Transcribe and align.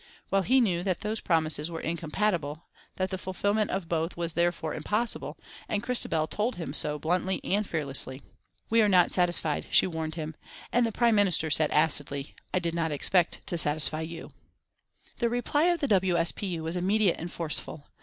Well 0.31 0.41
he 0.41 0.59
knew 0.61 0.81
that 0.81 1.01
those 1.01 1.19
promises 1.19 1.69
were 1.69 1.79
incompatible, 1.79 2.63
that 2.95 3.11
the 3.11 3.19
fulfilment 3.19 3.69
of 3.69 3.87
both 3.87 4.17
was 4.17 4.33
therefore 4.33 4.73
impossible, 4.73 5.37
and 5.69 5.83
Christabel 5.83 6.25
told 6.25 6.55
him 6.55 6.73
so 6.73 6.97
bluntly 6.97 7.39
and 7.43 7.67
fearlessly. 7.67 8.23
"We 8.67 8.81
are 8.81 8.89
not 8.89 9.11
satisfied," 9.11 9.67
she 9.69 9.85
warned 9.85 10.15
him, 10.15 10.33
and 10.73 10.87
the 10.87 10.91
Prime 10.91 11.13
Minister 11.13 11.51
said 11.51 11.69
acidly: 11.69 12.33
"I 12.51 12.57
did 12.57 12.73
not 12.73 12.91
expect 12.91 13.45
to 13.45 13.59
satisfy 13.59 14.01
you." 14.01 14.31
The 15.19 15.29
reply 15.29 15.65
of 15.65 15.81
the 15.81 15.87
W. 15.89 16.15
S. 16.17 16.31
P. 16.31 16.47
U. 16.47 16.63
was 16.63 16.75
immediate 16.75 17.17
and 17.19 17.31
forceful. 17.31 17.85